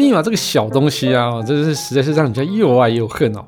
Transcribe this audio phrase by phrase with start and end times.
[0.00, 3.44] 密码这个小东西啊，真是实在是让人家又爱又恨哦。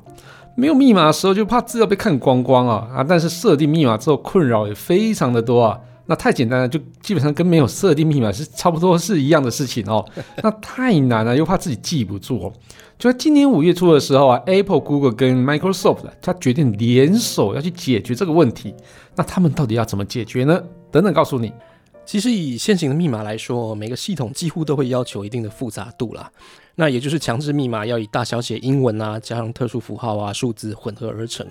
[0.55, 3.03] 没有密码的时候就怕资料被看光光啊啊！
[3.03, 5.79] 但是设定密码之后困扰也非常的多啊。
[6.05, 10.05] 那太简单了，就基本上跟没有设定密码是差不多是一样的事情哦。
[10.43, 12.53] 那太难了，又怕自己记不住哦。
[12.99, 18.75] 就在今年五月初的时候啊，Apple、Google 跟 Microsoft 它决定联手要去解决这个问题。
[19.15, 20.61] 那他们到底要怎么解决呢？
[20.91, 21.51] 等等，告诉你。
[22.05, 26.29] 其实以现行的密码来说，每个系统几乎都会要求一定的复杂度啦。
[26.75, 31.45] 那也就是强制密码要以大小写英文啊，加上特殊符号啊、数字混合而成。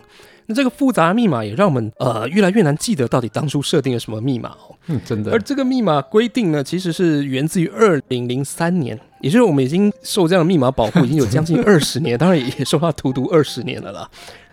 [0.47, 4.75] 那这个复杂的密码也让我们呃越来越难记得到底当初设定了什么密码哦。
[4.89, 5.31] 嗯，真的。
[5.31, 14.11] 而这个密码规定呢，其实是源自于二零零三年，也就是我们已经受这样的密码保护已经有将近二十年，当然也受到荼毒二十年了啦。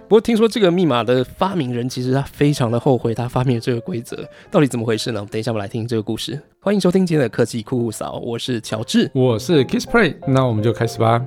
[0.09, 5.23] 不过听说这个密码的发明人其实他非常的后悔他发明了这个规则，到底怎么回事呢？
[5.29, 6.41] 等一下我们来听这个故事。
[6.59, 11.23] 欢迎收听今天的科技酷酷嫂，我是乔治， 我是 Kissplay，那我们就开始吧。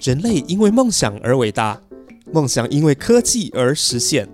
[0.00, 1.78] 人类因为梦想而伟大，
[2.32, 4.26] 梦想因为科技而实现。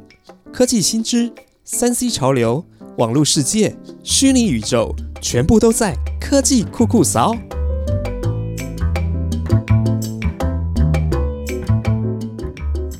[0.52, 1.32] 科技新知、
[1.64, 2.64] 三 C 潮流、
[2.98, 7.34] 网络世界、虚拟宇宙，全部都在科技酷酷嫂。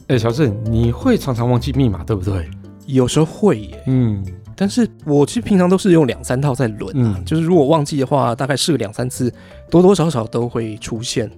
[0.09, 2.49] 哎，小郑，你会常常忘记密码，对不对？
[2.87, 4.25] 有时候会耶，嗯，
[4.57, 9.31] 但是我其实平常都是用两三套在轮啊，就是如果忘记的话，大概试个两三次，
[9.71, 11.31] 多多少少都会出现。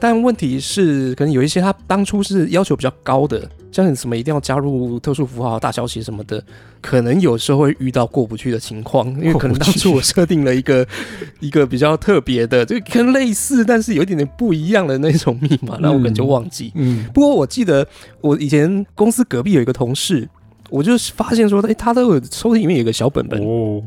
[0.00, 6.42] 但问题是，可能有一些他当初是要求比较高的，像什么一定要加入特殊符号、大消息什么的，
[6.80, 10.86] 可能有时候会遇到过不去的情况，因为可能当初我设定了一个
[11.40, 16.72] 一个比较特别的，就跟类似但是有一点点不一样的那种密码，那我可能就忘记。
[16.74, 17.86] 嗯，不过我记得
[18.22, 20.28] 我以前公司隔壁有一个同事，
[20.70, 23.82] 我就发现说，哎，他都有抽屉里面有个小本本哦。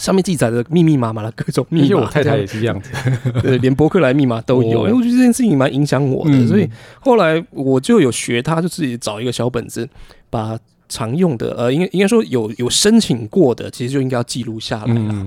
[0.00, 2.90] 上面记载的密密麻麻的各种密码，我太太也是这样子，
[3.42, 4.68] 对，连博客来密码都有。
[4.68, 9.88] 因为我觉得这件事情蛮影响我的，所以后来我就有学，他就自己找一个小本子，
[10.30, 10.58] 把
[10.88, 15.26] 常用的，呃，应该应该说有有申请过的，其实就应该要记录下来了。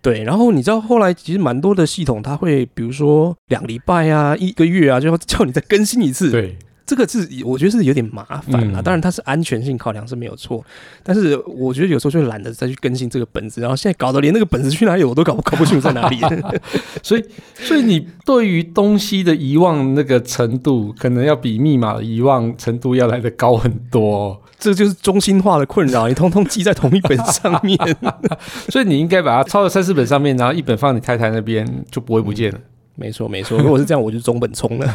[0.00, 6.30] 对，然后你知道后来其实蛮多的系统，它会比如说两礼拜啊、一个月啊，就要叫你再更新一次。
[6.30, 6.56] 对。
[6.88, 10.64] 这个是我觉得是有点麻烦啦，当然它是安全性考量是没有错，
[11.02, 16.18] 但是我觉得有时候就懒得再去更新这个本子，然后现在搞得连那个本子去哪里我都搞搞不清楚在哪里，
[17.04, 17.22] 所以
[17.56, 27.78] 所以你对于东西的遗忘那个程度，可能要比密码的遗忘程度要来的高很多，这就是中心化的困扰，你通通记在同一本上面，
[28.70, 32.58] 所以你应该把它抄到三四本上面，然后一本放你太太那边就不会不见了。
[32.94, 34.94] 没错没错，如果是这样，我就中本充了。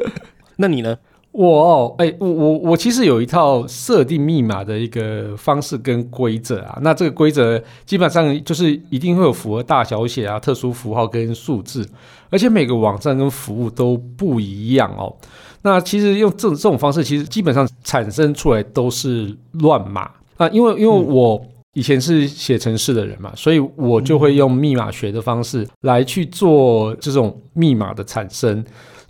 [0.56, 0.96] 那你呢？
[1.32, 6.78] 我哎，我我我其实有一套设定密码的一个方式跟规则啊。
[6.82, 11.88] 那这个规则基本上就是一定会有符合大小写啊、特殊符号跟数字，
[12.28, 15.16] 而且每个网站跟服务都不一样哦。
[15.62, 20.46] 那其实用这这种方式，其实基本上产生出来都是乱码啊。
[20.50, 28.62] 因为因为我以前是写程式的人嘛，所以我就会用密码学的方式来去做这种密码的产生。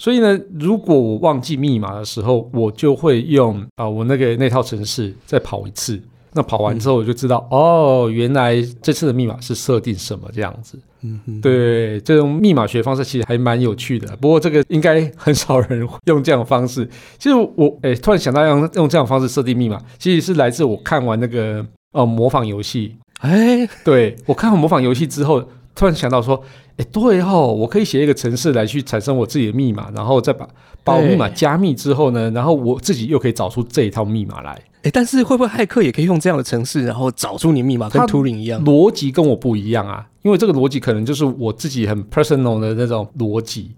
[0.03, 6.03] 所以呢，如果我忘记密码的时候，我就会用啊，我那个那套程式再跑一次。
[6.33, 10.77] 那跑完之后，我就知道哦，原来这次的密码是设定什么这样子。
[11.03, 14.17] 嗯，对，这种密码学方式其实还蛮有趣的。
[14.17, 16.85] 不过这个应该很少人用这样的方式。
[17.17, 22.97] 其实我哎，突然想到用用这样方式设定密码，其实是来自我看完那个呃模仿游戏。
[23.21, 25.45] 哎，对我看完模仿游戏之后。
[25.75, 26.43] 突然想到说，
[26.77, 30.47] 哎，对哦，我可以写一个程式来去产生我自己的密码，然后再把
[30.85, 34.61] 把我密码加密之后呢，然后我自己又可以找出这一套密码来。
[34.83, 37.89] 哎，但是会不会骇客也可以用这样的程式，然后找出你密码？
[37.89, 43.71] 跟图灵一样，逻辑跟我不一样啊，因为这个逻辑可能就是我自己很 personal 的那种逻辑，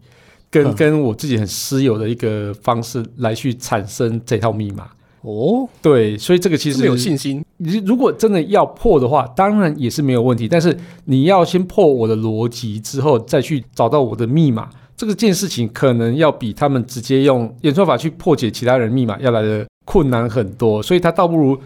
[0.50, 4.88] 跟跟我自己很私有的一个方式来去产生这套密码。
[5.24, 7.42] 哦，对，所以这个其实没有信心。
[7.56, 10.46] 你如果真的要破的话，当然也是没有问题。
[10.46, 10.76] 但是
[11.06, 20.82] 你要先破我的逻辑之后，再去找到我的密码，这个件事情可能要比他们直接用演算法去破解其他人密码要来的困难很多。
[20.82, 21.58] 所以他倒不如，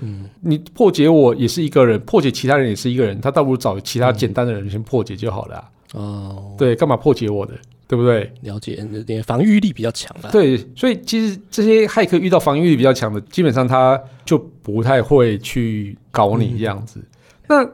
[0.42, 5.64] 你破解我也是一个人，破解其他人也是一个人，他倒不如找其他简单的人先破解就好了。
[5.94, 7.54] 哦，对，干嘛破解我的？
[7.88, 8.30] 对不对？
[8.42, 8.76] 了解，
[9.06, 10.30] 点防御力比较强的。
[10.30, 17.02] 对，所以其实这些骇客遇到防御力比较强的，基本上他就不太会去搞你这样子。
[17.48, 17.66] 那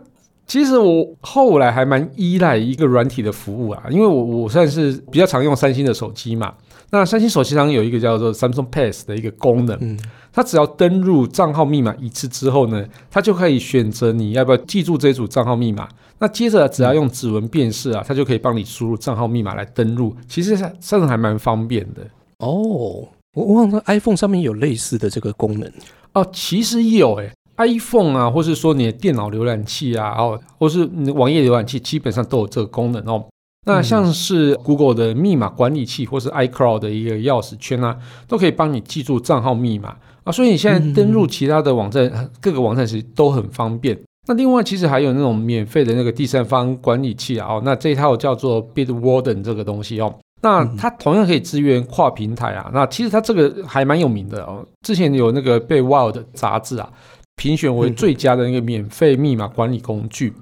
[0.47, 6.55] 其实我后来还蛮依赖一个软体的服务啊，因为我我算是比较常用三星的手机嘛。
[6.91, 9.99] 那三星手机上有一个叫做 Samsung Pass 的一个功能。
[10.35, 15.89] 他只要登入账号密码一次之后呢，他就可以选择你要不要记住这组账号密码。
[16.19, 20.15] 那接着只要用指纹辨识啊，他就可以帮你输入账号密码来登录。
[20.29, 22.03] 其实算算还蛮方便的
[22.39, 23.09] 哦。
[23.35, 25.71] 我忘了 iPhone 上面有类似的这个功能
[26.13, 30.85] 哦，其实有诶 iPhone 啊，或是说你的电脑浏览器啊，哦，或是
[31.15, 33.25] 网页浏览器，基本上都有这个功能哦。
[33.67, 37.97] 那像是 Google 的密码管理器，或是 iCloud 的一个钥匙圈啊，
[38.29, 40.33] 都可以帮你记住账号密码啊。
[40.33, 43.99] 所以你现在登录其他的网站，各个网站其实都很方便。
[44.27, 50.15] 那另外其实还有那种免费的那个第三方管理器啊，哦，那这一套叫做 Bitwarden 这个东西哦。
[50.43, 52.71] 那它同样可以支援跨平台啊。
[52.75, 54.67] 那其实它这个还蛮有名的哦。
[54.83, 56.91] 之前有那个被 Wild 杂志啊。
[57.37, 60.33] 评选为最佳的那个免费密码管理工具。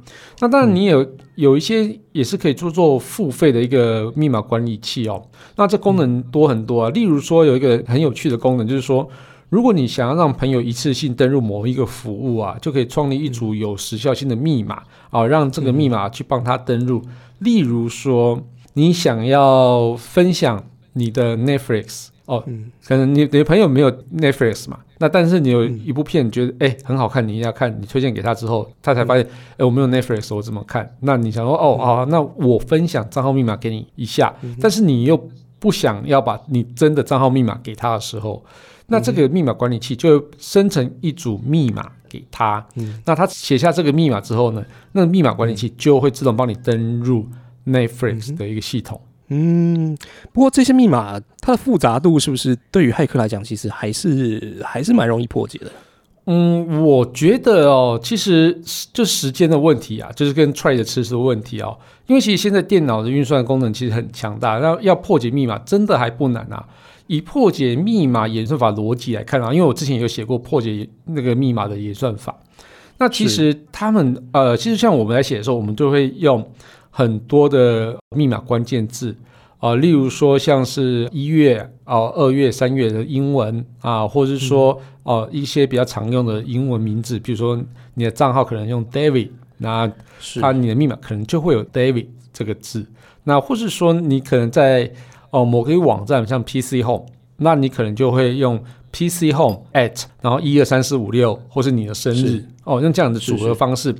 [0.40, 1.06] 那当然，你有
[1.36, 5.26] 有一些也是可以做做付费的一个密码管理器哦。
[5.56, 6.90] 那这功能多很多啊。
[6.90, 9.08] 例如说，有一个很有趣的功能，就是说，
[9.52, 17.02] 如果你想要让朋友一次性登入某一个服务啊，就可以创立一组有时效性的密码啊，让这个密码去帮他登录。
[17.40, 18.40] 例如说，
[18.72, 20.64] 你想要分享
[20.94, 22.06] 你的 Netflix。
[22.24, 22.42] 哦，
[22.86, 24.78] 可能你你的朋友没有 Netflix 嘛？
[24.96, 29.26] 那但是你有一部片你觉得哎很好看，你一定要看，你推荐给他之后，他才发现
[29.58, 30.96] 哎我没有 Netflix，我怎么看？
[31.00, 35.28] 那你想说哦好，那我分享账号密码给你一下，但是你又
[35.58, 38.42] 不想要把你真的账号密码给他的时候，
[38.92, 42.64] 那这个密码管理器就生成一组密码给他。
[43.06, 44.62] 那他写下这个密码之后呢，
[44.92, 47.26] 那个密码管理器就会自动帮你登入
[47.66, 49.00] Netflix 的一个系统。
[49.28, 49.96] 嗯，
[50.30, 55.72] 不过这些密码它的复杂度是不是对于骇客来讲，其实还是还是蛮容易破解的？
[56.26, 58.60] 嗯，我觉得哦，其实
[58.92, 61.76] 就时间的问题啊，就是跟 try 的次数问题哦。
[62.06, 66.64] 因为其实现在电脑的运算功能其实很强大，那要破解密码真的还不难啊。
[67.06, 72.38] 以破解密码演算法逻辑来看啊，因为我之前有写过破解那个密码的演算法，
[72.98, 76.46] 那其实他们呃，其实像我们来写的时候，我们就会用。
[76.94, 79.16] 很多的密码关键字
[79.60, 87.58] 啊，例如说像是一月啊、二月、三月的英文啊，或者是说哦一些比较常用的英文名字，比如说
[87.94, 89.90] 你的账号可能用 David，那
[90.42, 92.84] 啊你的密码可能就会有 David 这个字。
[93.24, 94.92] 那或是说你可能在
[95.32, 97.04] 哦某个网站像 PC Home，
[97.36, 98.58] 那你可能就会用
[98.92, 103.92] PC Home at，然后一二三四五六，或是你的生日哦，用这样的组合方式。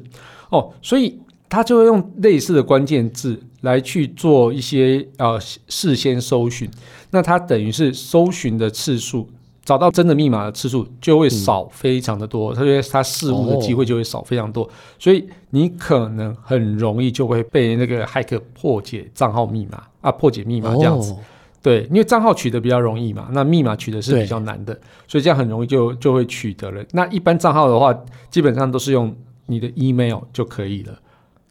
[0.51, 1.19] 哦，所以。
[1.55, 5.39] 他就会用类似的关键字来去做一些呃
[5.69, 6.67] 事先搜寻，
[7.11, 9.29] 那它等于是搜寻的次数，
[9.63, 14.67] 找到真的密码的次数就会少非常的多，特别他失误的机会就会少非常多，
[14.99, 21.17] 所以你可能很容易就会被那个骇客破解账号密码啊，破解密码这样子。
[21.63, 24.77] 对，因为账号取得比较容易嘛，那密码取得是比较难的，
[25.07, 26.85] 所以这样很容易就就会取得了。
[26.91, 27.97] 那一般账号的话，
[28.29, 29.17] 基本上都是用
[29.47, 30.93] 你的 email 就可以了。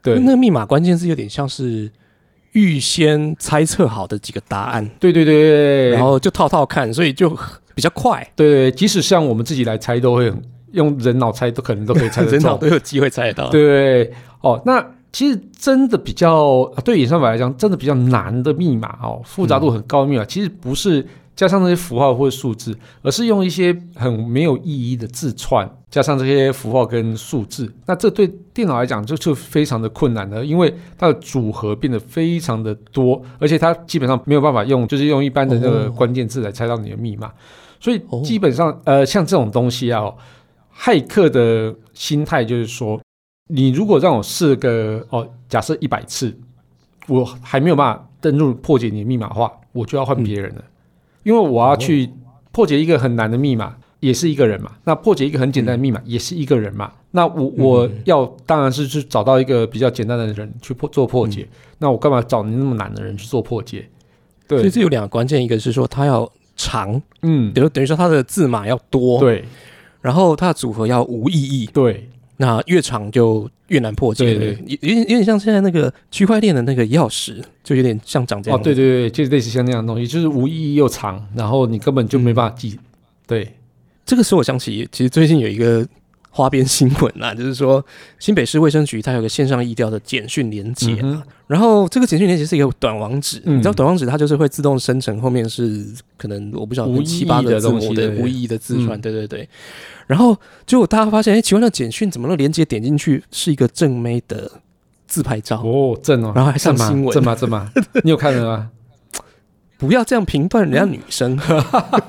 [0.02, 1.90] 对，那密码关键是有点像是
[2.52, 7.30] 预先猜测好的几个答案，对对对对，然后就套套看，所以就
[7.74, 8.30] 比较快。
[8.36, 10.30] 对对，即使像我们自己来猜，都会
[10.72, 13.48] 用人脑猜，都可能都可以猜得 人脑都有机会猜得到。
[13.48, 14.12] 对，
[14.42, 21.06] 哦，那其实真的比较对演算法来讲，真的比较难的密码哦，复杂度很高的密码，其实不是。
[21.34, 37.32] 加上那些符号或者数字，而是用一些很没有意义的字串，加上这些符号跟数字，那这对电脑来讲就就非常的困难了，因为它的组合变得非常的多，而且它基本上没有办法用，就是用一般的这个关键字来猜到你的密码，
[37.80, 40.12] 所以基本上呃，像这种东西啊，
[40.78, 43.00] 骇客的心态就是说，
[43.54, 46.34] 你如果让我试个哦，假设一百次，
[47.06, 50.64] 我还没有办法登录破解你的密码的话，我就要换别人了。
[51.22, 52.08] 因为我要去
[52.50, 54.72] 破解一个很难的密码，也是一个人嘛。
[54.84, 56.90] 那破解一个很简单的密码，也是一个人嘛。
[57.10, 61.46] 那我我要当然是去找到一个比较简单的人去破做破解。
[61.78, 63.86] 那我干嘛找你那么难的人去做破解？
[64.48, 69.44] 对，所以这有两个关键，一个是说它要长，嗯，等于等于说它的字码要多，对。
[70.00, 72.08] 然后它的组合要无意义，对。
[72.36, 78.58] 那越长就越难破解，对，有有点有点像现在那个区块链的那个钥匙，就有点像长这样。
[78.58, 82.78] 哦，对对对，就类似像那样的东西，就是无意义又长，然后你根本就没办法记。
[83.26, 83.52] 对，
[84.04, 85.86] 这个使我想起，其实最近有一个。
[86.34, 87.84] 花边新闻啦， 就是说
[88.18, 90.96] 新北市卫生局它有个线上易调的简讯连接，
[91.46, 95.84] 然后这个简讯连接是一个短网址，你知道短网址它就是会自动生成，后面是
[96.16, 99.46] 可能我不晓得七八个字母的无意义的字串，对对对。
[100.06, 100.34] 然后
[100.66, 104.50] 结果大家发现，哎，奇怪，那简讯怎么那连接点进去是一个正妹的
[105.06, 105.62] 自拍照。
[105.62, 107.34] 哦，正哦，然后还上新闻，正吗？
[107.34, 107.70] 正吗？
[108.02, 108.70] 你有看了吗？
[109.82, 111.36] 不要这样评断人家女生，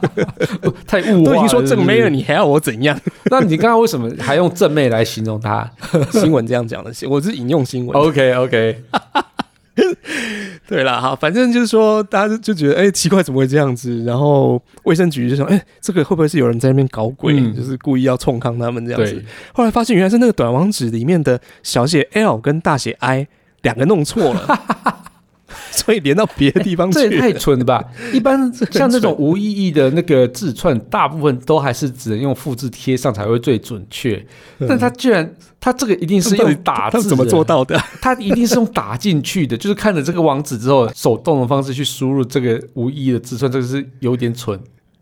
[0.85, 1.31] 太物化。
[1.31, 2.95] 都已经说正妹了，你还要我怎样？
[3.31, 5.67] 那你刚刚为什么还用正妹来形容她
[6.13, 7.99] 新闻这样讲的，我是引用新闻。
[7.99, 8.83] ？OK OK，
[10.67, 14.03] 对了，好，反正就是说，大家就就觉得，哎、奇怪，怎么会这样子？
[14.03, 23.27] 然后卫生局就想，哎、这个会不会是有人在那边搞鬼，嗯就是故意要冲康他们这样子对？，后来发现原来是那个短网址里面的小写 L 跟大写 I
[23.63, 24.59] 两个弄错了，
[25.85, 27.33] 所以连到别的地方去这也太。
[27.33, 27.83] 蠢了吧！
[28.13, 34.25] 一般像这种蠢无意义的那个字串，大部分都还是只能用复制贴上才会最准确。
[34.67, 37.43] 但他居然，他这个一定是用打字，他怎么做？
[37.43, 37.77] 到的？
[38.01, 44.57] 他一定是用打进去的，就是看着这个网址之后，手动的方式去输入这个无意义的字串，这个是有点蠢。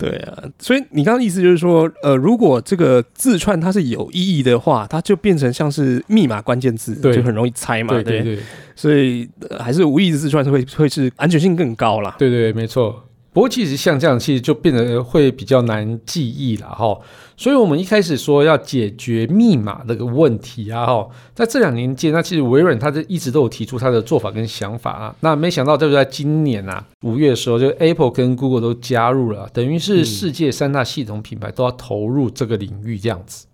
[0.10, 8.40] 对啊，所以你刚刚意思就是说，呃，如果这个字串它是有意义的话，它就变成像是密码关键字，对就很容易猜嘛，对对
[8.76, 12.16] 所以、呃还是无意义的字串是会会是安全性更高啦。
[12.18, 13.04] 对对，没错。
[13.34, 17.00] 不过其实像这样，其实就变得会比较难记忆了哈。
[17.38, 25.16] 所以我们一开始说要解决密码这个问题啊哈，在这两年间，那其实微软它就一直都有提出它的做法跟想法啊。
[25.22, 33.48] 那没想到就是在今年啊五月的时候，就 Apple 跟 Google 都加入了，等于是嗯世界三大系统品牌都要投入这个领域这样子。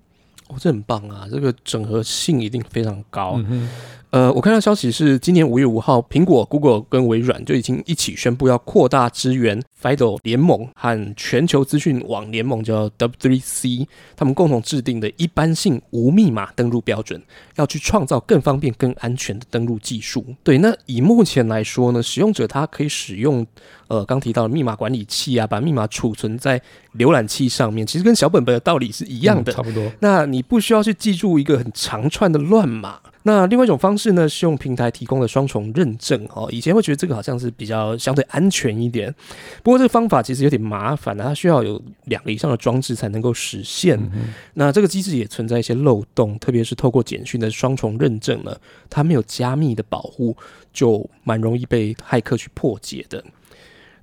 [0.49, 1.27] 哦，这很棒啊！
[1.29, 3.33] 这个整合性一定非常高。
[3.35, 3.69] 嗯哼，
[4.11, 13.85] 呃，我看到消息是，今年五月五号，苹果、Google 跟微软就已经一起宣布要扩大支援 FIDO 联盟和全球资讯网联盟，叫 W3C，
[14.15, 17.21] 他们共同制定的一般性无密码登录标准，
[17.57, 20.25] 要去创造更方便、更安全的登录技术。
[20.41, 23.45] 对，那以目前来说呢，使用者他可以使用
[23.89, 26.61] 呃刚提到的密码管理器啊，把密码储存在
[26.97, 29.51] 浏览器上面，其实跟小本本的道理是一样的。
[29.51, 29.91] 嗯差不多。
[29.99, 32.99] 那你不需要去记住一个很长串的乱码。
[33.23, 36.47] 那另外一种方式呢，是用平台提供的双重认证哦。
[36.49, 39.13] 以前会觉得这个好像是比较相对安全一点，
[39.61, 43.99] 不过这个方法其实有点麻烦啊，它需要有两个以上的装置才能够实现。
[44.13, 48.55] 嗯那这个机制也存在一些漏洞，特别是透过简讯的双重认证呢，
[48.89, 50.37] 它没有加密的保护，
[50.71, 53.21] 就蛮容易被骇客去破解的。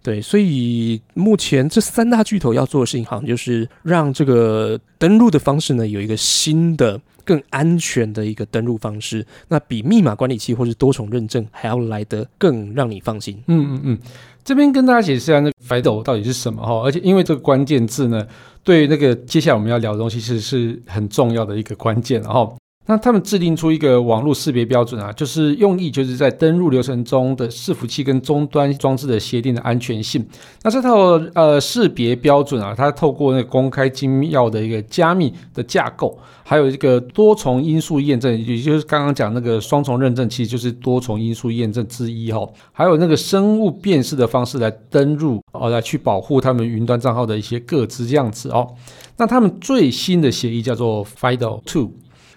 [0.05, 13.43] 对，所以目前这三大巨头要做的事情，好像就是让这个登录的方式呢有一个新的、更安全的一个登录方式，那比密码管理器或是多重认证还要来得更让你放心。
[13.47, 13.99] 嗯嗯嗯，
[14.45, 18.27] 这边跟大家解释一下那个 FIDO 到底是什么哈，而且因为这个关键字呢，
[18.63, 22.55] 对那个接下来我们要聊的东西是是很重要的一个关键，然后。
[22.87, 30.23] 那他们制定出一个网络识别标准啊，就是用意就是在登录流程中的伺服器跟终端装置的协定的安全性。
[30.63, 48.75] 那这套呃识别标准啊，它透过那个公开精妙的一个加密的架构，还有一个多重因素验证，也就是刚刚讲那个双重认证，其实就是多重因素验证之一哈、还有那个生物辨识的方式来登入哦，来去保护他们云端账号的一些个资这样子哦。
[49.17, 51.91] 那他们最新的协议叫做 FIDO Two。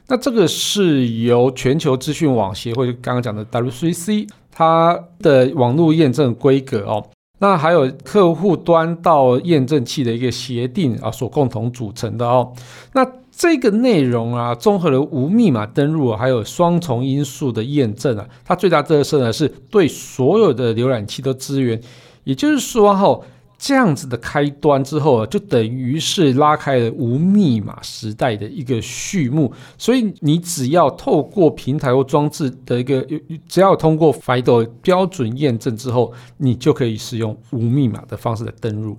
[0.10, 7.06] 那这个是由全球资讯网协会刚刚讲的 W3C 它的网络验证规格哦，
[7.40, 12.54] 那还有客户端到验证器的一个协定啊所共同组成的哦。
[12.94, 21.80] 那这个内容啊，综合了无密码登录，还有双重因素的验证啊，它最大特色呢是对所有的浏览器都支援，
[22.24, 23.20] 也就是说哈、
[23.58, 29.52] 这样子的开端之后啊，就等于是拉开了无密码时代的一个序幕。
[29.78, 33.06] 所以你只要透过平台或装置的一个，
[33.48, 38.96] 只要通过 FIDO 标准验证之后，你就可以使用无密码的方式来登入。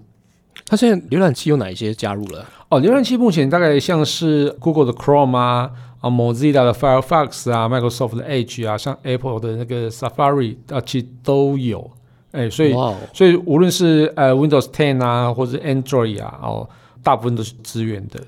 [0.67, 2.45] 它现在浏览器有哪一些加入了？
[2.69, 11.91] 哦，浏览器目前大概像是 Google 的 Chrome 啊，啊 Mozilla 的 Firefox 啊，Microsoft 的 Edge 啊，像 Apple 的那个 Safari 啊，其实都有。
[12.32, 12.75] 哎，所以
[13.12, 16.68] 所以无论是呃 Windows 10啊，或者是 Android 啊，哦，
[17.02, 18.20] 大部分都是支援的。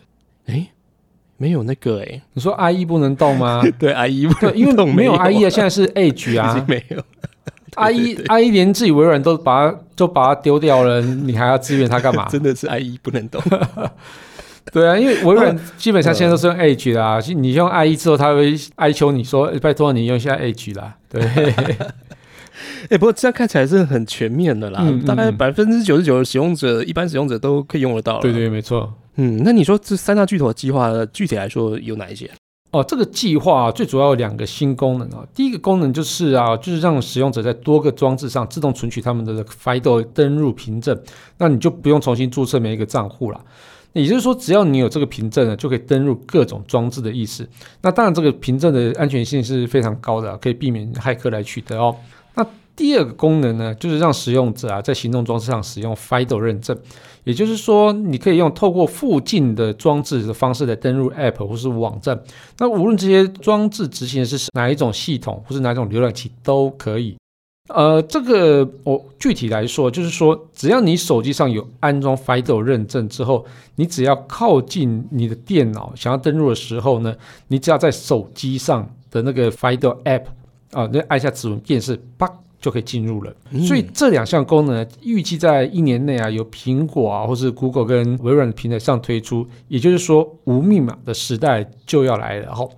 [0.46, 0.66] 哎，
[1.36, 3.62] 没有那个哎，你说 IE 不能动吗？
[3.78, 7.02] 对，IE 不能，因为动没有 IE 啊，啊现在是 Edge 啊 没有。
[7.76, 12.26] IE IE 连自己微软都把它都把它丢掉了，你还要支援它干嘛？
[12.28, 13.40] 真的是 IE 不能动。
[14.72, 20.96] 对啊，因为微软基本上现在都是用 Edge 啦，你用 IE 之后，他会哀求你说，哎拜托你用一下 Edge 啦。
[21.08, 21.22] 对，
[22.90, 28.20] 哎、不过这样看起来是很全面的啦，嗯嗯大概嗯百分之九十九的使用者，一般使用者都可以用得到。
[28.20, 28.92] 对，对，没错。
[29.16, 32.30] 嗯，那你说这三大巨头的计划，具体来说有哪一些？
[32.70, 35.26] 哦，这个计划最主要有两个新功能啊。
[35.34, 40.96] 第一个功能就是啊，就是让使用者在多个装置上自动存取他们的 FIDO 登录凭证，
[41.38, 43.40] 那你就不用重新注册每一个账户了。
[43.92, 47.44] 也就是说，只要你有这个凭证呢，就可以登入各种装置的意思。
[47.82, 51.96] 那当然，这个凭证的安全性是非常高的啊，可以避免骇客来取得哦。
[52.80, 56.74] 第二个功能呢，就是让使用者啊在行动装置上使用 FIDO 认证，
[57.24, 62.18] 也就是说，你可以用透过附近的装置的方式来登录 App 或是网站。
[62.56, 67.18] 那无论这些装置执行的是哪一种系统或是哪一种浏览器都可以。
[67.68, 73.44] 呃，这个我具体来说，就是说，只要你手机上有安装 FIDO 认证之后，
[73.76, 77.14] 你只要靠近你的电脑想要登录的时候呢，
[77.48, 80.24] 你只要在手机上的那个 FIDO App
[80.72, 82.26] 啊，那按下指纹辨识，啪
[82.60, 83.32] 就可以进入了。
[83.66, 89.46] 所以这两项功能预计在一年内啊，由苹果啊，或是 Google 跟微软的平台上推出。
[89.68, 92.54] 也就是说，无密码的时代就要来了。
[92.54, 92.68] 哈，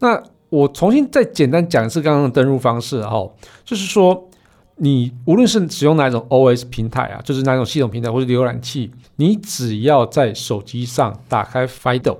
[0.00, 0.22] 那。
[0.52, 3.26] 我重新再简单讲一次刚刚的登录方式哈，
[3.64, 4.28] 就是说，
[4.76, 12.18] 你无论是使用哪种 OS 平台啊，就是哪种系统平台或者浏览器，你只要在手机上打开 FIDO，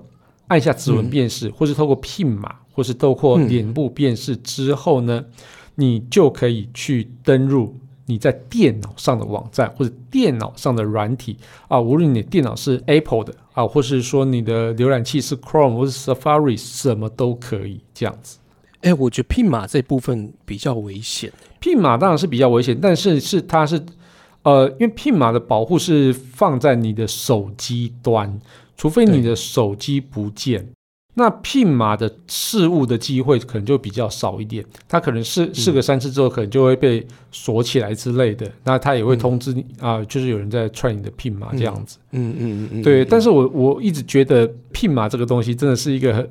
[0.48, 5.22] 按下指纹辨识，或是透过 PIN 码，或是透过脸部辨识之后呢，
[5.74, 7.76] 你就可以去登录。
[8.06, 11.36] 你在电脑上的网站或者电脑上的软体
[11.68, 18.38] 啊，无论你电脑是 Apple 的啊，或是说你的浏览器是 Chrome 或是 Safari，什么都可以这样子。
[18.80, 21.32] 哎，我觉得 PIN 码这部分比较危险。
[21.60, 23.80] PIN 码当然是比较危险，但是是它是
[24.42, 28.40] 呃，因为 PIN 码的保护是放在你的手机端，
[28.76, 30.68] 除非你的手机不见。
[31.14, 38.50] 那 PIN 码的事物的机会可能就比较少一点，它可能试试个三次之后，可能就会被锁起来之类的。
[38.64, 41.98] 那它也会通知你啊，就是有人在踹你的 PIN 码这样子。
[42.12, 46.30] 嗯嗯嗯对，但是我我一直觉得 PIN 码这个东西真的是一个很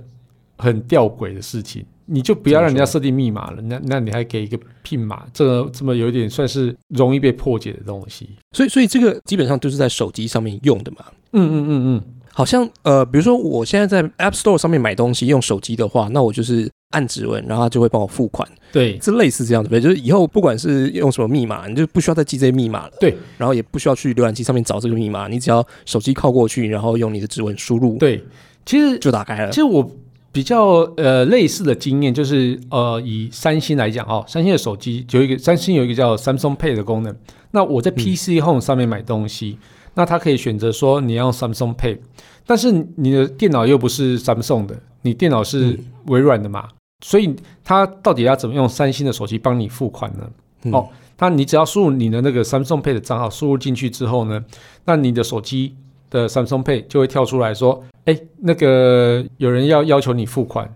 [0.58, 8.30] 很吊诡的事情，你就不要让人家设定密码了，那那你还给一个 PIN 码，这个这么有点算是容易被破解的东西。
[8.54, 11.06] 所以所以这个基本上就是在手机上面用的嘛。
[11.34, 12.04] 嗯嗯嗯嗯。
[12.42, 18.50] 好像呃，比如说我现在在 App Store 上面买东西，用手机的话，那我就是按指纹，然后它就会帮我付款。
[18.72, 19.80] 对，是类似这样子呗。
[19.80, 22.94] 就是以后不管是用什么密码，你就不需要再记这些密码了。
[23.00, 27.96] 对，然后也不需要去浏览器上面找这个密码，你只要手机靠过去，然后用你的指纹输入。
[28.00, 28.24] 对，
[28.66, 29.52] 其实就打开了。
[29.52, 29.88] 其实我
[30.32, 37.16] 比较呃类似的经验，就是呃以三星来讲哦，三星的手机有一个三星有一个叫 Samsung Pay 的功能。
[37.52, 39.60] 那我在 PC Home 上面买东西，
[39.94, 41.98] 那他可以选择说你要用 Samsung Pay。
[42.46, 46.68] 但是你的电脑又不是 Samsung 的，你电脑是微软的嘛？
[47.04, 50.72] 所以他到底要怎么用三星的手机帮你付款呢？
[50.72, 54.44] 哦，那你只要输入你的那个 Samsung Pay 的账号，输入进去之后呢，
[54.86, 55.76] 那你的手机
[56.10, 60.72] 的 Samsung Pay 就会跳出来说：“哎，那个有人要要求你付款。”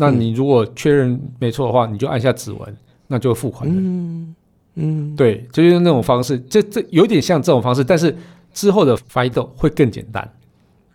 [0.00, 2.76] 那你如果确认没错的话，你就按下指纹，
[3.08, 3.74] 那就付款了。
[3.76, 4.34] 嗯
[4.76, 8.16] 嗯，对，就是那种方式，这这有点像这种方式，但是
[8.58, 10.28] 之后的 FIDO 会更简单。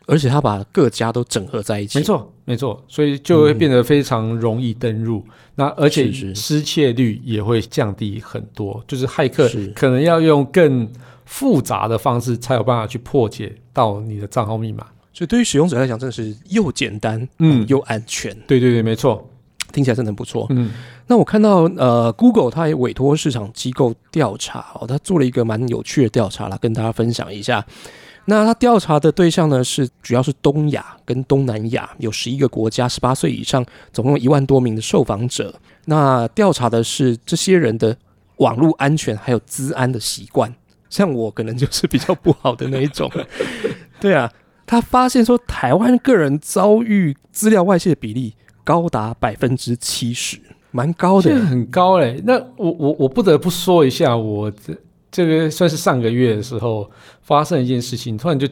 [0.06, 5.24] 而且他把各家都整合在一起，没错，没错，所以就会变得非常容易登入。
[5.56, 10.92] 那而且失窃率也会降低很多，就是骇客可能要用更
[11.24, 14.86] 复杂的方式才有办法去破解到你的账号密码。
[15.14, 18.36] 所以对于使用者来讲，真的是又简单，嗯，又安全。
[18.46, 19.26] 对对对，没错，
[19.72, 20.48] 听起来真的不错。
[20.50, 20.70] 嗯，
[21.08, 27.66] 那我看到呃，Google 它也委托市场机构调查哦，它做了一个蛮有趣的调查啦，跟大家分享一下。
[28.26, 35.54] 那它调查的对象呢，是主要是东亚跟东南亚，有十一个国家，十八岁以上，总共一万多名的受访者。
[35.86, 37.98] 那调查的是这些人的
[38.38, 40.54] 网络安全还有资安的习惯。
[40.90, 43.12] 像我可能就是比较不好的那一种。
[44.00, 44.32] 对啊，
[44.66, 50.40] 他发现说，台湾个人遭遇资料外泄的比例高达百分之七十，
[50.74, 52.22] 蛮高的，很高嘞。
[52.26, 54.76] 那我我我不得不说一下，我这。
[55.16, 56.90] 这个算是上个月的时候
[57.22, 58.48] 发生一件事情，突然就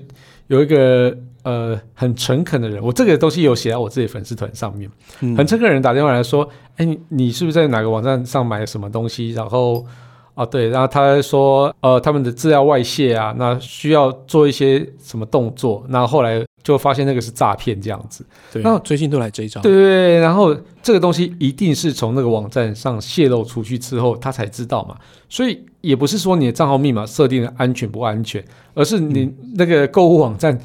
[0.46, 4.88] 有一个呃很诚恳的人，我这个东西有写在我自己粉丝团上面，
[5.36, 9.32] 很诚恳的人打电话来说，哎，你你是不是在哪个网站上买什么东西？
[9.32, 9.84] 然后
[10.36, 15.84] 啊对，然后他说呃他们的资料外泄啊，那需要做一些什么动作？
[15.90, 16.46] 那后来。
[16.64, 24.96] 就发现那个是诈骗这样子，对，那最近都来这一招，对对对，然后这个东西一定是从那个网站上泄露出去之后，他才知道嘛，
[25.28, 28.44] 所以也不是说你的账号密码设定的安全不安全，
[28.74, 30.58] 而是你那个购物网站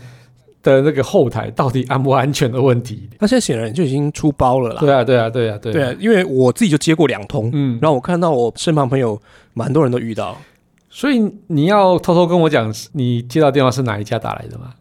[0.62, 3.08] 的那个后台到底安不安全的问题。
[3.18, 4.80] 那现在显然就已经出包了啦。
[4.80, 9.20] 对啊，对啊，对啊，对啊，因为我自己就接过两通，嗯，然后我看到我身旁朋友
[9.54, 10.36] 蛮多人都遇到，
[10.90, 14.74] 所以你要偷偷跟我讲，你接到电话是哪一家打来的吗？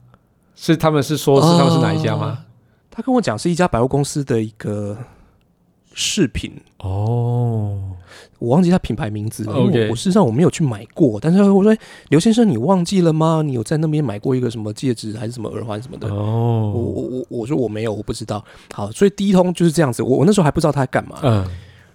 [0.56, 2.46] 是他们是说，是他们是哪一家吗？
[2.89, 4.98] 他跟我讲是一家百货公司的一个
[5.94, 7.82] 饰品哦，
[8.39, 9.54] 我忘记他品牌名字了。
[9.54, 11.76] OK，我事实上我没有去买过，但是我说
[12.08, 13.41] 刘先生，你忘记了吗？
[13.46, 16.08] 你有在那边买过一个什么戒指还是什么耳环什么的？
[16.10, 18.44] 哦，我我我我说我没有，我不知道。
[18.74, 21.20] 好，所以第一通就是这样子，我我那时候还不知道他在干嘛。
[21.24, 21.46] 嗯，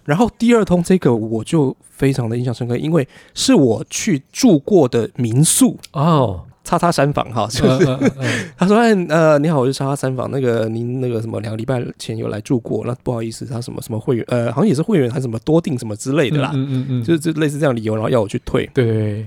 [0.04, 7.98] 然后第二通这个我就非常的印象深刻，因为是我去住过的民宿哦，叉叉三房哈，就是
[8.56, 19.24] 他说哎呃你好，我是叉叉三房，那个您那个什么两个礼拜前有来住过，那不好意思，他什么什么会员呃好像也是会员还是什么多订什么之类的啦，嗯嗯嗯，就是就类似这样理由，然后要我去退，对。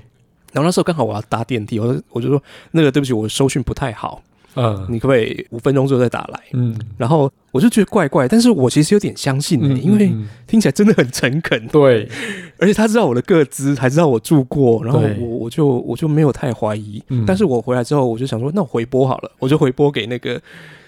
[0.53, 4.21] 然后那时候刚好我要搭电梯，我我就说那个对不起，我收讯不太好，
[4.55, 6.39] 嗯，你可不可以五分钟之后再打来？
[6.53, 10.13] 嗯，然后我就觉得怪怪，但是我其实有点相信你，因为
[10.47, 12.07] 听起来真的很诚恳，对，
[12.59, 20.41] 而且他知道我的个资，还知道我住过，然后我我就我就没有太怀疑，但是我回来之后我就想说，那我回拨好了，我就回拨给那个。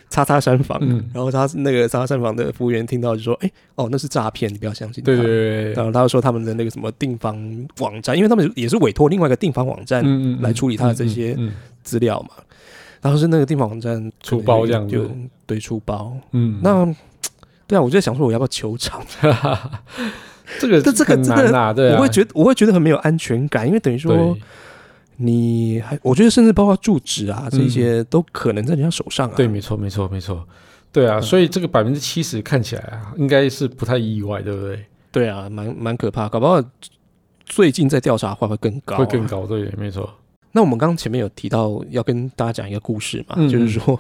[0.08, 0.80] 叉叉山房，
[1.14, 5.74] 然后他那个叉叉山房的服务员听到就说：“哎，哦，那是诈骗，你不要相信。”对对对。
[5.74, 7.36] 然后他就说他们的那个什么订房
[7.80, 11.36] 网站，因为他们也是委托另外一个订房网站来处理他的这些
[11.84, 12.36] 资料嘛。
[12.38, 12.46] 然
[13.12, 15.10] 后是那个地方网站出包这样子
[15.46, 16.16] 对出包。
[16.32, 16.86] 嗯，那
[17.68, 19.02] 对啊，我就在想说我要不要球场？
[20.60, 24.38] 这个这这个真的，对，我会觉得我会觉得很没有安全感，因为等于说。
[25.18, 29.34] 你还，我觉得甚至包括住址啊，这些都可能在人家手上啊。
[29.34, 30.46] 对，没错，没错，没错。
[30.92, 34.86] 对啊，所以这个百分之七十看起来啊，应该是不太意外，对不对？
[35.14, 36.62] 对啊，蛮蛮可怕，搞不好
[37.46, 39.48] 最近在调查会会更高，会更高。
[39.48, 40.14] 对，没错。
[40.56, 44.00] 那我们刚刚前面有提到要跟大家讲一个故事嘛，就是说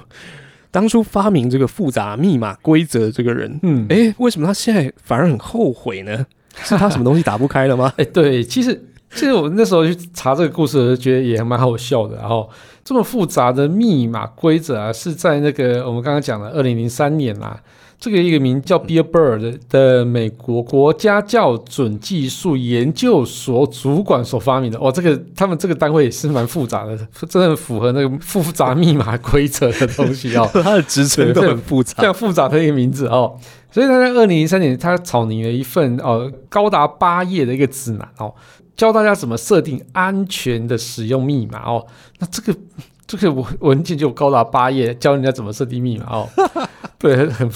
[0.71, 6.25] 当初发明这个复杂密码规则这个人，嗯，哎，为什么他现在反而很后悔呢？
[6.63, 7.93] 是他什么东西打不开了吗？
[7.97, 8.83] 哎，对，其实。
[9.11, 12.17] 其实我那时候去查这个故事觉得也蛮好笑的。
[12.17, 12.49] 然后
[12.85, 17.59] 这么复杂的密码规则啊，是在那个我们刚刚讲的二零零三年啊，
[17.99, 24.77] 这个一个名叫 Bill Bird 的美国国家校准技术研究所主管所发明的。
[24.77, 26.95] 哦，这个他们这个单位也是蛮复杂的，
[27.27, 30.47] 真的符合那个复杂密码规则的东西哦。
[30.53, 33.35] 它的职称都很复杂，非常复杂的一个名字哦。
[33.71, 38.31] 所以他在二零零三年，他草拟了一份哦高达八页的一个指南哦。
[38.75, 41.85] 教大家怎么设定安全的使用密码哦，
[42.19, 42.59] 那这个
[43.07, 46.29] 这个文文件就高达八页，教人家怎么设定密码哦，
[46.99, 47.49] 对，很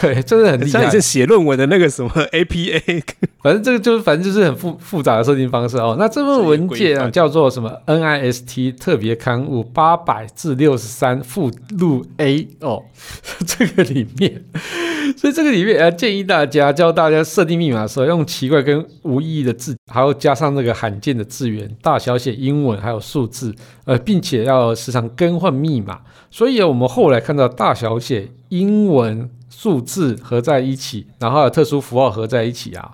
[0.00, 0.70] 对，真的很厉害。
[0.70, 3.02] 像你写论文的那个什么 APA，
[3.42, 5.96] 反正这个就是反正就是很复复杂的设定方式哦。
[5.98, 12.82] 那这份文件啊叫做什么 NIST 特别刊物八百至六十三附录 A 哦，
[13.46, 14.42] 这个里面。
[15.22, 23.54] 所以这个里面，呃，建议大家教大家设定密码的时候，用奇怪跟无意义的字，还要加上那个罕见的字源，大小写英文还有数字，
[23.84, 26.00] 呃，并且要时常更换密码。
[26.28, 32.90] 所以我们后来看到大小写英文数字合在一起，然后有特殊符号合在一起啊，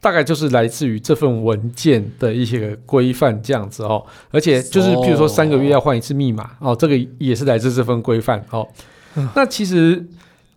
[0.00, 4.06] 大概就是来自于这份文件的一些规范这样子哦。
[4.30, 8.68] 而且就是譬如说三个月要换一次密码哦，这个也是来自这份规范哦。
[9.34, 10.06] 那其实。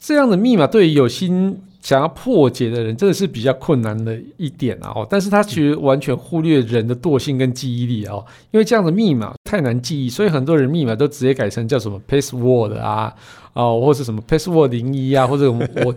[0.05, 4.91] 这样的密码对于有心想要破解的人，真的是比较困难的一点啊！
[4.95, 13.11] 哦，但是他其实完全忽略人的惰性跟记忆力哦，因为这样的密码太难记忆，所以很多人密码都直接改成叫什么 password 啊。
[13.53, 15.95] 哦，或是什么 password 零一啊，或者我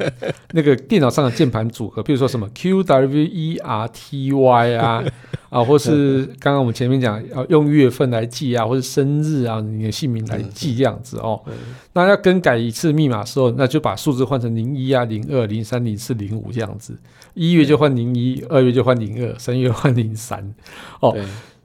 [0.53, 5.05] 那个电脑上的键盘组合，比如说什么 Q W E R T Y 啊，
[5.51, 11.41] 啊，或是刚刚我们前面讲要用月份来记啊，或者生日啊，你的姓名来记这样子哦。
[11.93, 16.97] 那要更改一次密码的时候，那就把数字换成零一啊、零二、零三、零四、零五这样子，
[17.35, 20.55] 一月就换零一，二月就换零二，三月换零三。
[21.01, 21.17] 哦，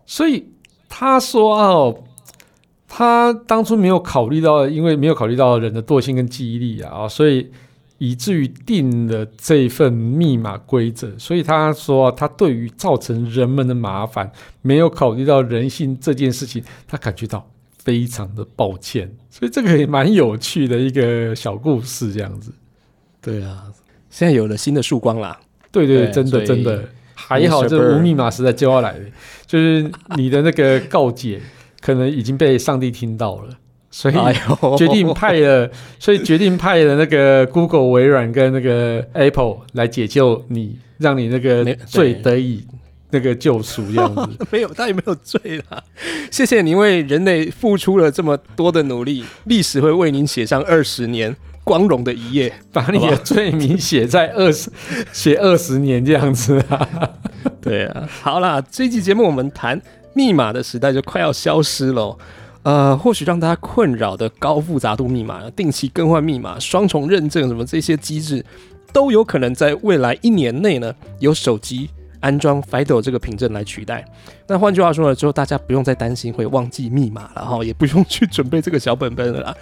[0.06, 0.46] 所以
[0.88, 2.04] 他说哦。
[2.96, 7.50] 他当初没有考虑到，因为没有考虑到人的惰性跟记忆力啊，所以
[8.04, 11.18] 以至于定了这份密码规则。
[11.18, 14.30] 所以他说，他对于造成人们的麻烦，
[14.62, 19.10] 没有考虑到人性这件事情，他感觉到非常的抱歉。
[19.30, 22.52] 所以这个也蛮有趣的一个小故事，这样子。
[23.22, 23.72] 对啊，
[24.10, 25.40] 现在有了新的曙光啦。
[25.72, 26.84] 对对，真的真的
[27.16, 29.06] 还好，这无密码时代就要来了，
[29.48, 31.42] 就是你的那个告解。
[31.86, 33.58] 可能已经被上帝听到了，
[33.96, 34.16] 所以
[34.76, 42.66] 决定派了，所以决定派了那个 Google、微软跟那个 Apple 来解救你，让你那个罪得以
[43.12, 44.28] 那个救赎这样子。
[44.50, 45.84] 没有，他也没有罪啦。
[46.32, 54.72] 谢谢你为人类付出了这么多的努力，历史会为您写上二十年光荣的一页，把你的罪名写在二十
[55.12, 56.90] 写二十年这样子啊。
[57.62, 59.80] 对啊，好啦，这期节目我们谈。
[60.16, 62.16] 密码的时代就快要消失了，
[62.64, 68.44] 呃，或许让大家困扰的高复杂度密码、定期更换密码、双重认证什么这些机制，
[68.94, 71.90] 都有可能在未来一年内呢，有手机
[72.24, 74.04] 安装 FIDO 这个凭证来取代。
[74.48, 79.56] 那换句话说呢，之后大家不用再担心会忘记密码了哈，也不用去准备这个小本本了啦。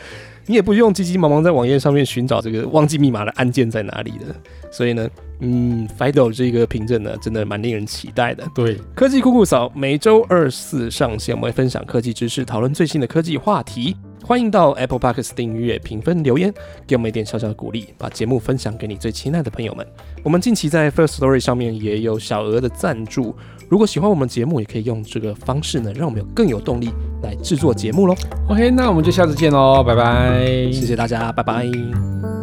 [0.46, 4.36] 你也不用急急忙忙在网页上面寻找这个忘记密码的按键在哪里的。
[4.72, 8.44] 所以呢，嗯，FIDO 这个凭证呢，真的蛮令人期待的。
[8.54, 13.96] 对，科技酷酷扫每周二四上线，我们会分享科技知识，讨论最新的科技话题。
[14.32, 16.54] 欢迎到 Apple Podcast 订阅、评分、留言，
[16.88, 19.86] 给我们一点小小的鼓励，把节目分享给你最亲爱的朋友们。
[20.24, 23.36] 我们近期在 First Story 上面也有小额的赞助，
[23.68, 26.92] 如果喜欢我们节目，也可以用这个方式呢，让我们有更有动力
[27.22, 28.16] 来制作节目喽。
[28.48, 30.40] OK，那我们就下次见喽，拜拜，
[30.72, 32.41] 谢谢大家，拜拜。